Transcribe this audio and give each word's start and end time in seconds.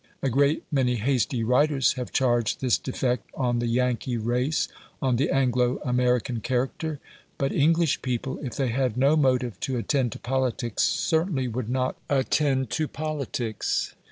A 0.23 0.31
great 0.31 0.63
many 0.71 0.95
hasty 0.95 1.43
writers 1.43 1.93
have 1.93 2.11
charged 2.11 2.59
this 2.59 2.79
defect 2.79 3.29
on 3.35 3.59
the 3.59 3.67
"Yankee 3.67 4.17
race," 4.17 4.67
on 4.99 5.17
the 5.17 5.29
Anglo 5.29 5.79
American 5.85 6.39
character; 6.39 6.99
but 7.37 7.51
English 7.53 8.01
people, 8.01 8.39
if 8.41 8.55
they 8.55 8.69
had 8.69 8.97
no 8.97 9.15
motive 9.15 9.59
to 9.59 9.77
attend 9.77 10.11
to 10.13 10.17
politics, 10.19 10.81
certainly 10.81 11.47
would 11.47 11.69
not 11.69 11.97
attend 12.09 12.71
to 12.71 12.87
politics. 12.87 13.93